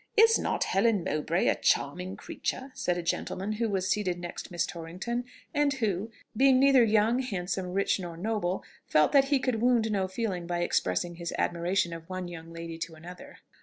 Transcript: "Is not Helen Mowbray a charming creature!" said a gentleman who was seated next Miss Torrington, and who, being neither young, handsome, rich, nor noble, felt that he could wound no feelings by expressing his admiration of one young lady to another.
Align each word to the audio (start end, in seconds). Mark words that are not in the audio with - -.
"Is 0.17 0.39
not 0.39 0.63
Helen 0.63 1.03
Mowbray 1.03 1.45
a 1.47 1.53
charming 1.53 2.17
creature!" 2.17 2.71
said 2.73 2.97
a 2.97 3.03
gentleman 3.03 3.51
who 3.51 3.69
was 3.69 3.87
seated 3.87 4.17
next 4.17 4.49
Miss 4.49 4.65
Torrington, 4.65 5.25
and 5.53 5.73
who, 5.73 6.09
being 6.35 6.59
neither 6.59 6.83
young, 6.83 7.19
handsome, 7.19 7.71
rich, 7.73 7.99
nor 7.99 8.17
noble, 8.17 8.63
felt 8.87 9.11
that 9.11 9.25
he 9.25 9.37
could 9.37 9.61
wound 9.61 9.91
no 9.91 10.07
feelings 10.07 10.47
by 10.47 10.61
expressing 10.63 11.17
his 11.17 11.31
admiration 11.37 11.93
of 11.93 12.09
one 12.09 12.27
young 12.27 12.51
lady 12.51 12.79
to 12.79 12.95
another. 12.95 13.41